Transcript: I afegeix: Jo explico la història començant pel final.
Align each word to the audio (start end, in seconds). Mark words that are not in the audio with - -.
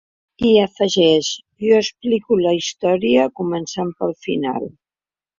I 0.51 0.51
afegeix: 0.59 1.27
Jo 1.65 1.75
explico 1.81 2.37
la 2.45 2.53
història 2.59 3.27
començant 3.41 3.93
pel 4.01 4.15
final. 4.29 4.65